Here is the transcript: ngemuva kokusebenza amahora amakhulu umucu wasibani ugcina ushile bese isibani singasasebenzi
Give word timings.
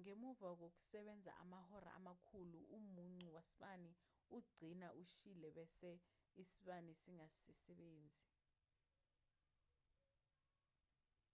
ngemuva 0.00 0.48
kokusebenza 0.58 1.32
amahora 1.42 1.90
amakhulu 1.98 2.58
umucu 2.78 3.28
wasibani 3.36 3.92
ugcina 4.36 4.88
ushile 5.02 5.48
bese 5.56 5.90
isibani 6.42 6.92
singasasebenzi 7.02 8.26